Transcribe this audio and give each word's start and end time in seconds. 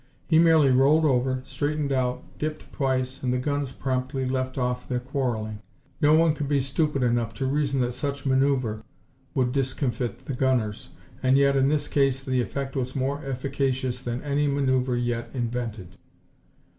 He 0.27 0.39
merely 0.39 0.71
rolled 0.71 1.05
over, 1.05 1.41
straightened 1.43 1.91
out, 1.91 2.23
dipped 2.39 2.71
twice, 2.73 3.21
and 3.21 3.31
the 3.31 3.37
guns 3.37 3.71
promptly 3.71 4.23
left 4.23 4.57
off 4.57 4.89
their 4.89 4.99
quarreling. 4.99 5.59
No 6.01 6.15
one 6.15 6.33
could 6.33 6.47
be 6.47 6.59
stupid 6.59 7.03
enough 7.03 7.35
to 7.35 7.45
reason 7.45 7.81
that 7.81 7.91
such 7.91 8.25
manoeuver 8.25 8.81
would 9.35 9.51
discomfit 9.51 10.25
the 10.25 10.33
gunners, 10.33 10.89
and 11.21 11.37
yet 11.37 11.55
in 11.55 11.69
this 11.69 11.87
case 11.87 12.23
the 12.23 12.41
effect 12.41 12.75
was 12.75 12.95
more 12.95 13.23
efficacious 13.23 14.01
than 14.01 14.23
any 14.23 14.47
manoeuver 14.47 14.95
yet 14.97 15.29
invented. 15.35 15.89